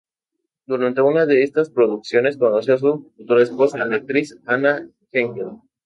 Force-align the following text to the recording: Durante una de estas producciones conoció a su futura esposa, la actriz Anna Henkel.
Durante 0.65 1.03
una 1.03 1.27
de 1.27 1.43
estas 1.43 1.69
producciones 1.69 2.35
conoció 2.39 2.73
a 2.73 2.79
su 2.79 3.11
futura 3.15 3.43
esposa, 3.43 3.85
la 3.85 3.97
actriz 3.97 4.35
Anna 4.47 4.89
Henkel. 5.11 5.59